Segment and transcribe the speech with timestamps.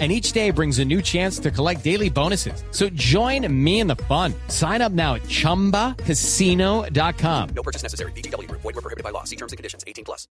[0.00, 2.64] and each day brings a new chance to collect daily bonuses.
[2.72, 4.34] So join me in the fun.
[4.48, 7.48] Sign up now at ChumbaCasino.com.
[7.54, 8.10] No purchase necessary.
[8.16, 8.50] BGW.
[8.50, 9.22] Void were prohibited by law.
[9.22, 9.84] See terms and conditions.
[9.86, 10.26] 18 plus.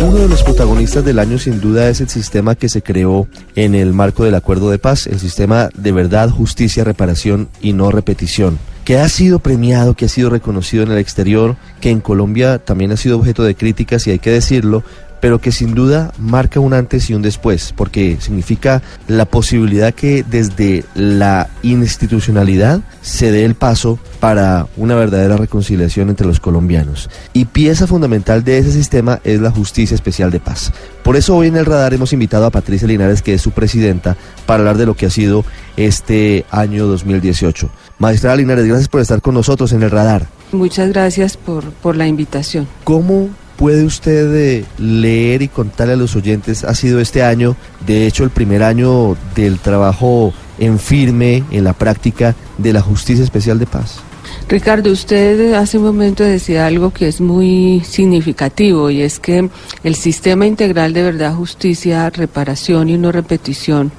[0.00, 3.74] Uno de los protagonistas del año sin duda es el sistema que se creó en
[3.74, 8.58] el marco del acuerdo de paz, el sistema de verdad, justicia, reparación y no repetición
[8.84, 12.92] que ha sido premiado, que ha sido reconocido en el exterior, que en Colombia también
[12.92, 14.82] ha sido objeto de críticas y hay que decirlo,
[15.22, 20.24] pero que sin duda marca un antes y un después, porque significa la posibilidad que
[20.28, 27.08] desde la institucionalidad se dé el paso para una verdadera reconciliación entre los colombianos.
[27.32, 30.72] Y pieza fundamental de ese sistema es la Justicia Especial de Paz.
[31.04, 34.16] Por eso hoy en el radar hemos invitado a Patricia Linares, que es su presidenta,
[34.44, 35.44] para hablar de lo que ha sido
[35.76, 37.70] este año 2018.
[38.00, 40.26] Maestra Linares, gracias por estar con nosotros en el radar.
[40.50, 42.66] Muchas gracias por, por la invitación.
[42.82, 43.30] ¿Cómo
[43.62, 46.64] puede usted eh, leer y contarle a los oyentes?
[46.64, 47.54] Ha sido este año,
[47.86, 53.22] de hecho, el primer año del trabajo en firme, en la práctica de la Justicia
[53.22, 54.00] Especial de Paz.
[54.48, 59.48] Ricardo, usted hace un momento decía algo que es muy significativo y es que
[59.84, 63.92] el sistema integral de verdad, justicia, reparación y no repetición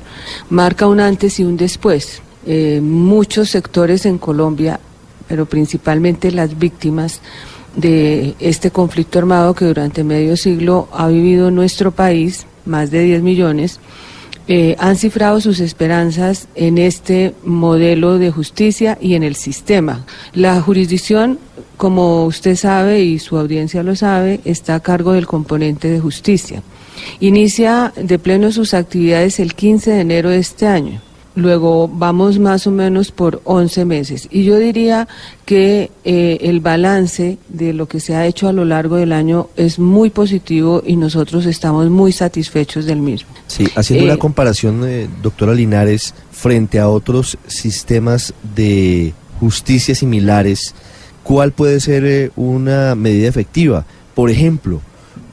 [0.49, 2.21] marca un antes y un después.
[2.45, 4.81] Eh, muchos sectores en Colombia,
[5.29, 7.21] pero principalmente las víctimas,
[7.75, 13.21] de este conflicto armado que durante medio siglo ha vivido nuestro país, más de 10
[13.21, 13.79] millones,
[14.47, 20.05] eh, han cifrado sus esperanzas en este modelo de justicia y en el sistema.
[20.33, 21.39] La jurisdicción,
[21.77, 26.61] como usted sabe y su audiencia lo sabe, está a cargo del componente de justicia.
[27.21, 31.01] Inicia de pleno sus actividades el 15 de enero de este año
[31.35, 34.27] luego vamos más o menos por 11 meses.
[34.31, 35.07] Y yo diría
[35.45, 39.49] que eh, el balance de lo que se ha hecho a lo largo del año
[39.55, 43.29] es muy positivo y nosotros estamos muy satisfechos del mismo.
[43.47, 50.73] Sí, haciendo una eh, comparación, eh, doctora Linares, frente a otros sistemas de justicia similares,
[51.23, 53.85] ¿cuál puede ser una medida efectiva?
[54.13, 54.81] Por ejemplo,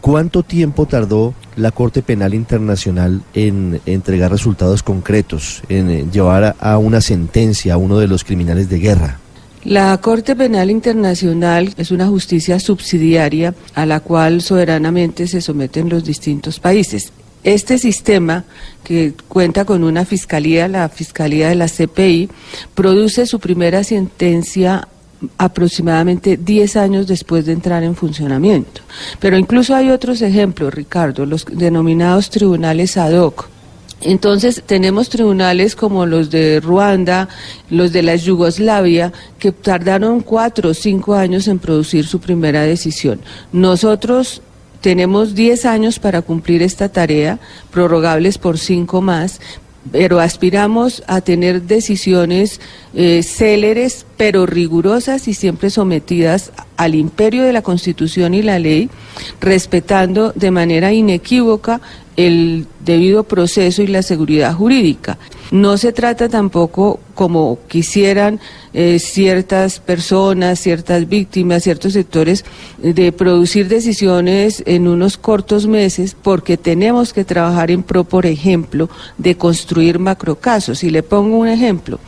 [0.01, 7.01] ¿cuánto tiempo tardó la Corte Penal Internacional en entregar resultados concretos, en llevar a una
[7.01, 9.21] sentencia a uno de los criminales de guerra?
[9.65, 16.03] La Corte Penal Internacional es una justicia subsidiaria a la cual soberanamente se someten los
[16.03, 17.13] distintos países.
[17.45, 18.45] Este sistema,
[18.85, 22.31] que cuenta con una fiscalía, la Fiscalía de la CPI,
[22.75, 24.89] produce su primera sentencia
[25.37, 28.83] aproximadamente 10 años después de entrar en funcionamiento.
[29.19, 33.49] Pero incluso hay otros ejemplos, Ricardo, los denominados tribunales ad hoc.
[34.03, 37.29] Entonces tenemos tribunales como los de Ruanda,
[37.69, 43.21] los de la Yugoslavia, que tardaron cuatro o cinco años en producir su primera decisión.
[43.53, 44.41] Nosotros
[44.81, 47.39] tenemos 10 años para cumplir esta tarea,
[47.71, 49.39] prorrogables por cinco más,
[49.93, 52.61] pero aspiramos a tener decisiones
[52.95, 58.91] eh, céleres, pero rigurosas y siempre sometidas al imperio de la Constitución y la ley,
[59.41, 61.81] respetando de manera inequívoca
[62.19, 65.17] el debido proceso y la seguridad jurídica.
[65.51, 68.41] No se trata tampoco, como quisieran
[68.75, 72.45] eh, ciertas personas, ciertas víctimas, ciertos sectores,
[72.77, 78.91] de producir decisiones en unos cortos meses, porque tenemos que trabajar en pro, por ejemplo,
[79.17, 80.85] de construir macrocasos.
[80.85, 81.99] Y le pongo un ejemplo.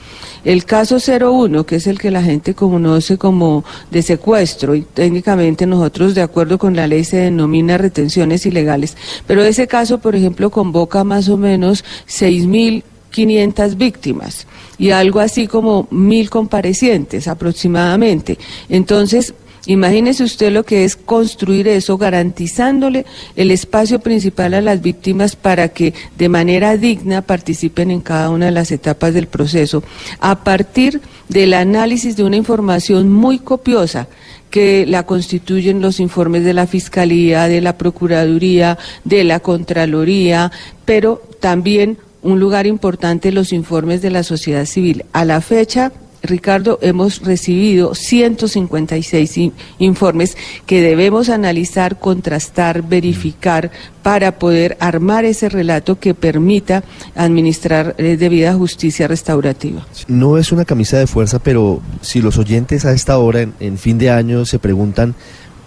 [0.44, 5.66] El caso 01, que es el que la gente conoce como de secuestro, y técnicamente
[5.66, 10.50] nosotros, de acuerdo con la ley, se denomina retenciones ilegales, pero ese caso, por ejemplo,
[10.50, 14.46] convoca más o menos seis mil 500 víctimas
[14.78, 18.38] y algo así como mil comparecientes aproximadamente.
[18.68, 19.34] Entonces,
[19.66, 23.06] Imagínese usted lo que es construir eso, garantizándole
[23.36, 28.46] el espacio principal a las víctimas para que de manera digna participen en cada una
[28.46, 29.84] de las etapas del proceso,
[30.18, 34.08] a partir del análisis de una información muy copiosa
[34.50, 40.50] que la constituyen los informes de la Fiscalía, de la Procuraduría, de la Contraloría,
[40.84, 45.04] pero también un lugar importante los informes de la sociedad civil.
[45.12, 50.36] A la fecha, Ricardo, hemos recibido 156 informes
[50.66, 53.70] que debemos analizar, contrastar, verificar
[54.02, 56.84] para poder armar ese relato que permita
[57.14, 59.86] administrar eh, debida justicia restaurativa.
[60.08, 63.98] No es una camisa de fuerza, pero si los oyentes a esta hora, en fin
[63.98, 65.14] de año, se preguntan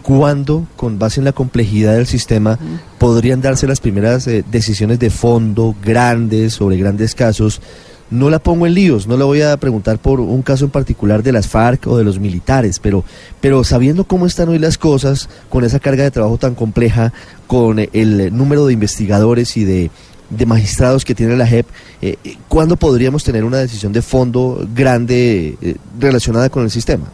[0.06, 2.60] ¿cuándo, con base en la complejidad del sistema,
[3.00, 7.60] podrían darse las primeras eh, decisiones de fondo grandes sobre grandes casos?
[8.12, 11.24] No la pongo en líos, no le voy a preguntar por un caso en particular
[11.24, 13.04] de las FARC o de los militares, pero,
[13.42, 17.14] pero sabiendo cómo están hoy las cosas, con esa carga de trabajo tan compleja,
[17.48, 19.90] con el número de investigadores y de,
[20.46, 21.66] magistrados que tiene la JEP,
[22.02, 22.18] eh,
[22.48, 27.06] ¿cuándo podríamos tener una decisión de fondo grande eh, relacionada con el sistema?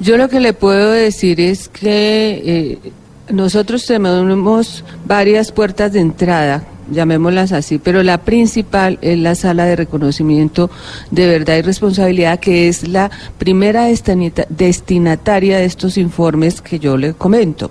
[0.00, 2.92] Yo lo que le puedo decir es que eh,
[3.30, 9.76] nosotros tenemos varias puertas de entrada llamémoslas así, pero la principal es la sala de
[9.76, 10.70] reconocimiento
[11.10, 17.14] de verdad y responsabilidad, que es la primera destinataria de estos informes que yo le
[17.14, 17.70] comento.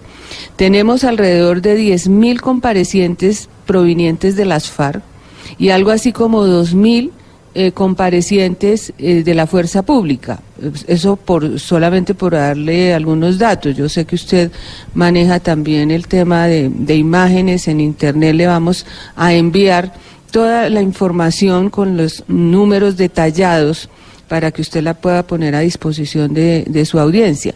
[0.55, 5.01] Tenemos alrededor de 10.000 comparecientes provenientes de las FARC
[5.57, 7.11] y algo así como 2.000
[7.59, 10.39] eh, comparecientes eh, de la fuerza pública.
[10.85, 13.75] Eso por solamente por darle algunos datos.
[13.75, 14.51] Yo sé que usted
[14.93, 18.35] maneja también el tema de, imágenes en internet.
[18.35, 19.91] Le vamos a enviar
[20.29, 23.89] toda la información con los números detallados
[24.27, 27.55] para que usted la pueda poner a disposición de, de su audiencia.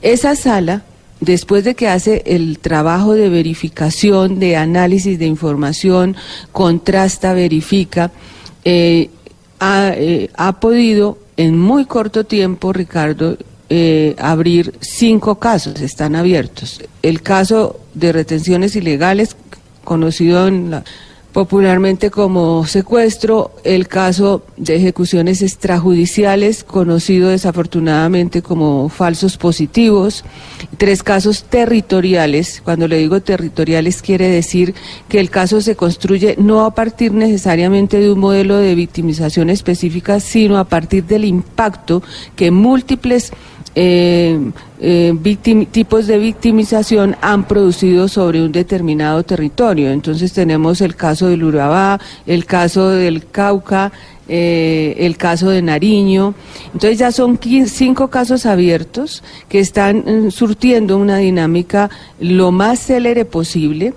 [0.00, 0.84] Esa sala
[1.18, 6.14] después de que hace el trabajo de verificación, de análisis de información,
[6.52, 8.12] contrasta, verifica,
[8.64, 9.10] eh,
[9.60, 13.36] eh, ha, podido en muy corto tiempo, Ricardo,
[13.68, 16.80] eh, abrir cinco casos, están abiertos.
[17.02, 19.36] El caso de retenciones ilegales,
[19.84, 20.84] conocido en la
[21.32, 30.24] popularmente como secuestro, el caso de ejecuciones extrajudiciales, conocido desafortunadamente como falsos positivos,
[30.76, 32.60] tres casos territoriales.
[32.64, 34.74] Cuando le digo territoriales quiere decir
[35.08, 40.20] que el caso se construye no a partir necesariamente de un modelo de victimización específica,
[40.20, 42.02] sino a partir del impacto
[42.34, 43.32] que múltiples
[43.74, 45.36] eh, eh,
[45.70, 49.90] tipos de victimización han producido sobre un determinado territorio.
[49.90, 53.92] Entonces tenemos el caso del Urabá, el caso del Cauca,
[54.28, 56.34] eh, el caso de Nariño.
[56.72, 61.90] Entonces ya son cinco casos abiertos que están mm, surtiendo una dinámica
[62.20, 63.92] lo más célere posible.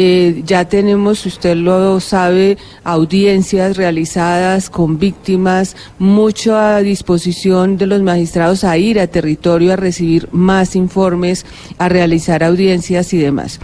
[0.00, 8.00] Eh, ya tenemos, usted lo sabe, audiencias realizadas con víctimas, mucho a disposición de los
[8.02, 11.44] magistrados a ir a territorio a recibir más informes,
[11.78, 13.58] a realizar audiencias y demás.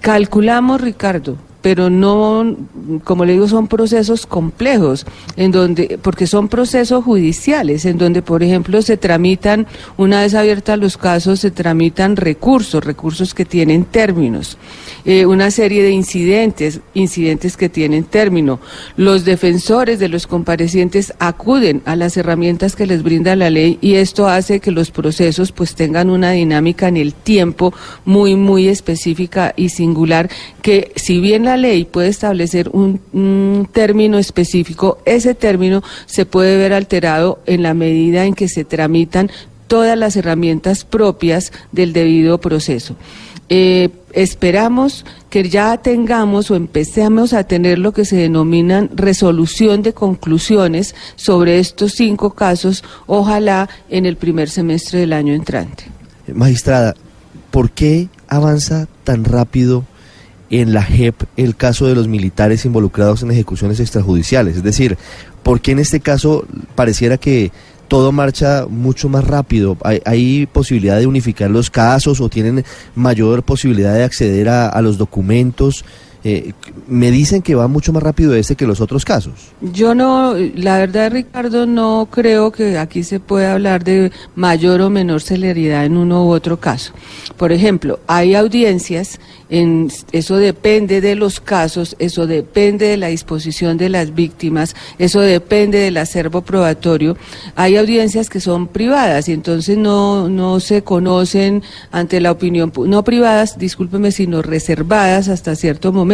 [0.00, 2.56] Calculamos, Ricardo, pero no,
[3.04, 8.42] como le digo, son procesos complejos, en donde, porque son procesos judiciales, en donde, por
[8.42, 9.66] ejemplo, se tramitan,
[9.96, 14.56] una vez abiertas los casos, se tramitan recursos, recursos que tienen términos,
[15.04, 18.60] eh, una serie de incidentes, incidentes que tienen término.
[18.96, 23.94] Los defensores de los comparecientes acuden a las herramientas que les brinda la ley y
[23.94, 27.72] esto hace que los procesos pues tengan una dinámica en el tiempo
[28.04, 30.30] muy, muy específica y singular,
[30.62, 36.72] que si bien la ley puede establecer un, término específico, ese término se puede ver
[36.72, 39.30] alterado en la medida en que se tramitan
[39.66, 42.96] todas las herramientas propias del debido proceso.
[43.48, 49.92] Eh, esperamos que ya tengamos o empecemos a tener lo que se denominan resolución de
[49.92, 55.84] conclusiones sobre estos cinco casos, ojalá en el primer semestre del año entrante.
[56.32, 56.94] Magistrada,
[57.50, 59.84] ¿por qué avanza tan rápido
[60.50, 64.56] en la JEP el caso de los militares involucrados en ejecuciones extrajudiciales.
[64.56, 64.98] Es decir,
[65.42, 67.52] ¿por qué en este caso pareciera que
[67.88, 69.76] todo marcha mucho más rápido?
[70.04, 72.64] ¿Hay, posibilidad de unificar los casos o tienen
[72.94, 75.84] mayor posibilidad de acceder a los documentos?
[76.22, 76.52] Eh,
[76.86, 79.32] me dicen que va mucho más rápido este que los otros casos.
[79.62, 84.90] Yo no, la verdad Ricardo, no creo que aquí se pueda hablar de mayor o
[84.90, 86.92] menor celeridad en uno u otro caso.
[87.38, 93.78] Por ejemplo, hay audiencias, en, eso depende de los casos, eso depende de la disposición
[93.78, 97.16] de las víctimas, eso depende del acervo probatorio.
[97.56, 103.04] Hay audiencias que son privadas y entonces no, no se conocen ante la opinión, no
[103.04, 106.09] privadas, discúlpeme, sino reservadas hasta cierto momento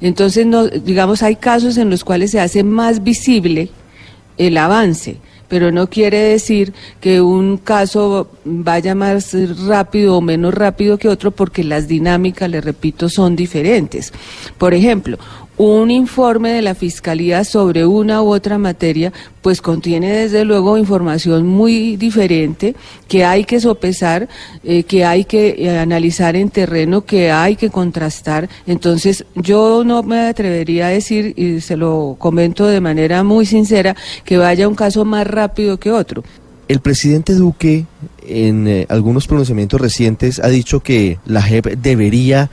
[0.00, 3.70] entonces, no, digamos, hay casos en los cuales se hace más visible
[4.38, 5.18] el avance
[5.50, 11.32] pero no quiere decir que un caso vaya más rápido o menos rápido que otro
[11.32, 14.12] porque las dinámicas, le repito, son diferentes.
[14.58, 15.18] Por ejemplo,
[15.62, 19.12] un informe de la Fiscalía sobre una u otra materia,
[19.42, 22.74] pues contiene desde luego información muy diferente
[23.08, 24.26] que hay que sopesar,
[24.64, 28.48] eh, que hay que eh, analizar en terreno, que hay que contrastar.
[28.66, 33.94] Entonces, yo no me atrevería a decir, y se lo comento de manera muy sincera,
[34.24, 36.24] que vaya un caso más rápido que otro.
[36.68, 37.84] El presidente Duque
[38.26, 42.48] en eh, algunos pronunciamientos recientes ha dicho que la JEP debería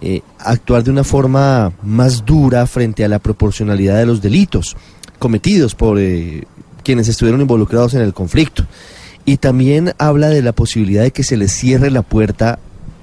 [0.00, 4.76] eh, actuar de una forma más dura frente a la proporcionalidad de los delitos
[5.18, 6.44] cometidos por eh,
[6.82, 8.64] quienes estuvieron involucrados en el conflicto.
[9.24, 12.58] Y también habla de la posibilidad de que se les cierre la puerta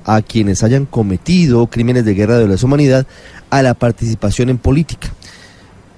[0.06, 3.06] a quienes hayan cometido crímenes de guerra de la humanidad
[3.50, 5.10] a la participación en política.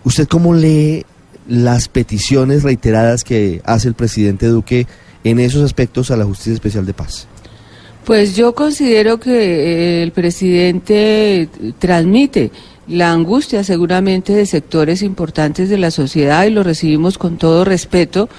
[0.03, 1.05] ¿Usted cómo lee
[1.47, 4.87] las peticiones reiteradas que hace el presidente Duque
[5.23, 7.27] en esos aspectos a la Justicia Especial de Paz?
[8.05, 12.51] Pues yo considero que eh, el presidente transmite
[12.89, 18.29] la angustia seguramente de sectores importantes de la sociedad y lo recibimos con todo respeto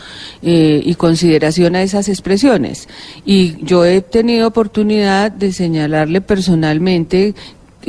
[0.43, 2.89] eh, y consideración a esas expresiones.
[3.25, 7.35] Y yo he tenido oportunidad de señalarle personalmente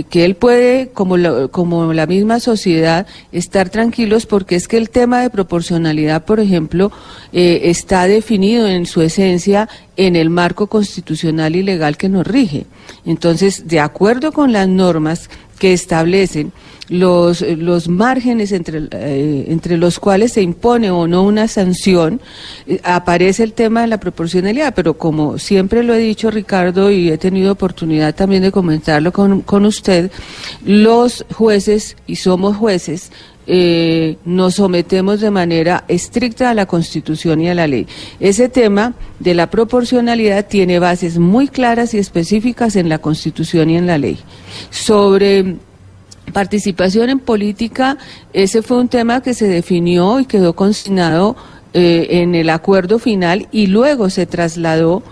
[0.10, 4.89] que él puede, como la, como la misma sociedad, estar tranquilos porque es que el
[4.89, 6.91] tema de proporcionalidad, por ejemplo,
[7.33, 9.67] eh, está definido en su esencia
[9.98, 12.65] en el marco constitucional y legal que nos rige.
[13.05, 15.29] Entonces, de acuerdo con las normas
[15.60, 16.53] que establecen
[16.89, 22.19] los, los márgenes entre, eh, entre los cuales se impone o no una sanción,
[22.67, 27.09] eh, aparece el tema de la proporcionalidad, pero como siempre lo he dicho Ricardo y
[27.09, 30.11] he tenido oportunidad también de comentarlo con, con usted,
[30.65, 33.11] los jueces, y somos jueces,
[33.47, 37.88] eh, nos sometemos de manera estricta a la Constitución y a la ley.
[38.19, 43.77] Ese tema de la proporcionalidad tiene bases muy claras y específicas en la Constitución y
[43.77, 44.19] en la ley.
[44.69, 45.57] Sobre
[46.31, 47.97] participación en política,
[48.33, 51.35] ese fue un tema que se definió y quedó consignado
[51.73, 55.03] eh, en el acuerdo final y luego se trasladó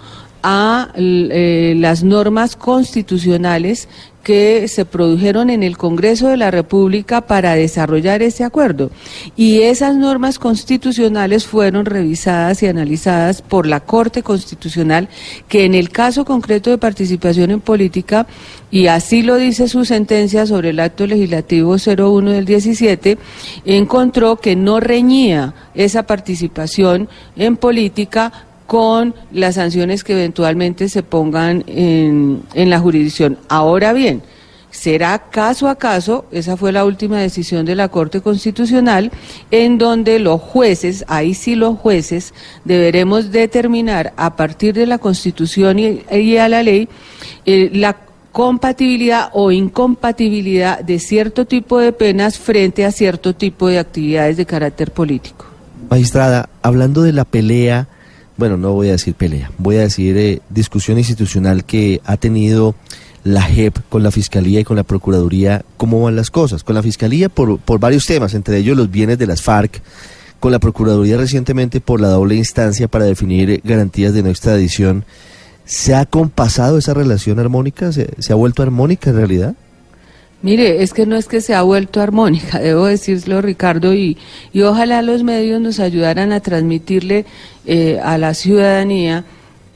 [0.44, 3.88] a eh, las normas constitucionales
[4.24, 8.92] que se produjeron en el Congreso de la República para desarrollar ese acuerdo.
[9.36, 15.10] Y esas normas constitucionales fueron revisadas y analizadas por la Corte Constitucional,
[15.48, 18.28] que en el caso concreto de participación en política,
[18.72, 23.18] y así lo dice su sentencia sobre el acto legislativo 01 del 17,
[23.66, 31.64] encontró que no reñía esa participación en política con las sanciones que eventualmente se pongan
[31.66, 33.40] en, en, la jurisdicción.
[33.48, 34.22] Ahora bien,
[34.70, 39.10] será caso a caso, esa fue la última decisión de la Corte Constitucional,
[39.50, 45.80] en donde los jueces, ahí sí los jueces, deberemos determinar a partir de la Constitución
[45.80, 46.88] y, a la ley
[47.48, 47.98] eh, la
[48.32, 54.46] compatibilidad o incompatibilidad de cierto tipo de penas frente a cierto tipo de actividades de
[54.46, 55.46] carácter político.
[55.90, 57.88] Magistrada, hablando de la pelea
[58.40, 62.74] bueno, no voy a decir pelea, voy a decir eh, discusión institucional que ha tenido
[63.26, 66.64] la JEP con la Fiscalía y con la Procuraduría, ¿cómo van las cosas?
[66.64, 69.82] Con la Fiscalía por, por varios temas, entre ellos los bienes de las FARC,
[70.40, 75.04] con la Procuraduría recientemente por la doble instancia para definir eh, garantías de no extradición.
[75.66, 77.92] ¿Se ha compasado esa relación armónica?
[77.92, 79.56] ¿Se, se ha vuelto armónica en realidad?
[80.42, 84.18] Mire, es que no es que se ha vuelto armónica, debo decirlo Ricardo, y,
[84.54, 87.26] y ojalá los medios nos ayudaran a transmitirle
[87.66, 89.26] eh, a la ciudadanía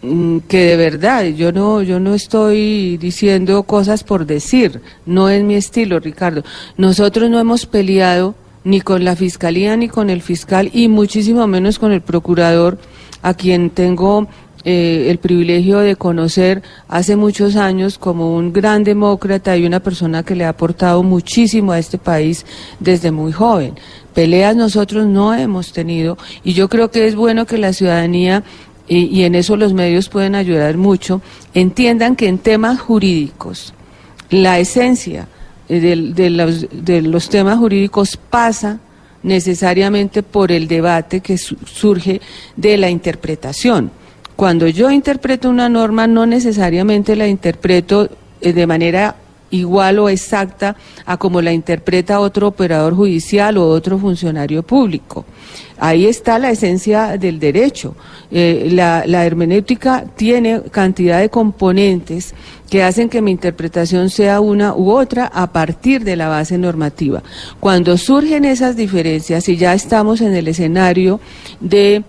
[0.02, 5.44] mm, que de verdad yo no yo no estoy diciendo cosas por decir, no es
[5.44, 6.44] mi estilo, Ricardo.
[6.78, 11.78] Nosotros no hemos peleado ni con la fiscalía ni con el fiscal y muchísimo menos
[11.78, 12.78] con el procurador
[13.22, 14.28] a quien tengo
[14.66, 20.24] eh, el privilegio de conocer hace muchos años como un gran demócrata y una persona
[20.24, 22.46] que le ha aportado muchísimo a este país
[22.80, 23.76] desde muy joven.
[24.14, 28.44] Peleas nosotros no hemos tenido y yo creo que es bueno que la ciudadanía
[28.88, 31.22] y, en eso los medios pueden ayudar mucho,
[31.54, 33.74] entiendan que en temas jurídicos
[34.30, 35.28] la esencia
[35.68, 38.80] de, de, los, de los temas jurídicos pasa
[39.24, 42.22] necesariamente por el debate que su, surge
[42.56, 43.92] de la interpretación.
[44.36, 48.10] Cuando yo interpreto una norma, no necesariamente la interpreto
[48.42, 49.16] eh, de manera
[49.54, 50.76] igual o exacta
[51.06, 55.26] a como la interpreta otro operador judicial o otro funcionario público.
[55.78, 57.96] Ahí está la esencia del derecho.
[58.32, 62.34] Eh, la, la, hermenéutica tiene cantidad de componentes
[62.70, 67.22] que hacen que mi interpretación sea una u otra a partir de la base normativa.
[67.60, 71.20] Cuando surgen esas diferencias y ya estamos en el escenario
[71.60, 72.04] de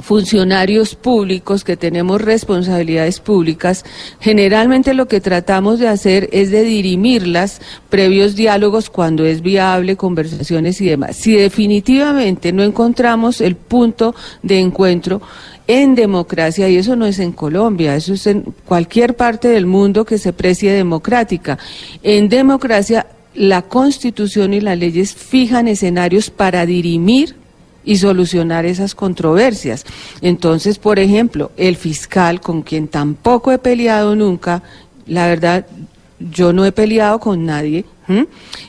[0.00, 3.84] funcionarios públicos que tenemos responsabilidades públicas,
[4.20, 10.80] generalmente lo que tratamos de hacer es de dirimirlas previos diálogos cuando es viable, conversaciones
[10.80, 11.16] y demás.
[11.16, 15.22] Si definitivamente no encontramos el punto de encuentro
[15.66, 20.04] en democracia, y eso no es en Colombia, eso es en cualquier parte del mundo
[20.04, 21.58] que se precie democrática,
[22.02, 27.41] en democracia la constitución y las leyes fijan escenarios para dirimir
[27.84, 29.84] y solucionar esas controversias.
[30.20, 34.62] Entonces, por ejemplo, el fiscal con quien tampoco he peleado nunca,
[35.06, 35.66] la verdad,
[36.18, 37.84] yo no he peleado con nadie,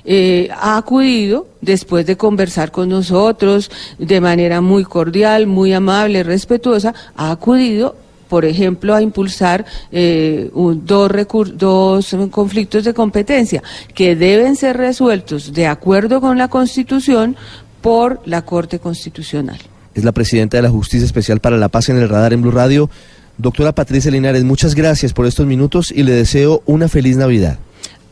[0.05, 6.93] eh, ha acudido después de conversar con nosotros de manera muy cordial, muy amable, respetuosa,
[7.15, 7.96] ha acudido
[8.29, 11.12] por ejemplo, a impulsar eh, dos,
[11.55, 13.62] dos conflictos de competencia
[13.93, 17.36] que deben ser resueltos de acuerdo con la Constitución
[17.83, 19.59] por la Corte Constitucional.
[19.93, 22.49] Es la presidenta de la Justicia Especial para la Paz en el Radar en Blue
[22.49, 22.89] Radio.
[23.37, 27.59] Doctora Patricia Linares, muchas gracias por estos minutos y le deseo una feliz Navidad.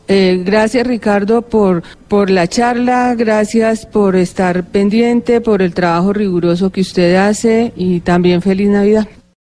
[0.08, 6.70] Eh, gracias Ricardo por, por la charla, gracias por estar pendiente, por el trabajo riguroso
[6.70, 9.08] que usted hace y también feliz Navidad.